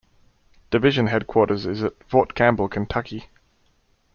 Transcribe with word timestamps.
Division 0.71 1.05
headquarters 1.09 1.67
is 1.67 1.83
at 1.83 1.93
Fort 2.07 2.33
Campbell, 2.33 2.67
Kentucky. 2.67 3.27